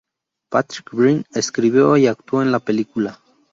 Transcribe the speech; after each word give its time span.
Patrick 0.49 0.89
Breen, 0.93 1.25
escribió 1.35 1.95
y 1.95 2.07
actuó 2.07 2.41
en 2.41 2.51
la 2.51 2.57
película. 2.57 3.19